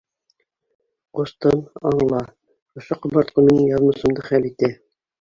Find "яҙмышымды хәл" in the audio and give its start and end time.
3.77-4.53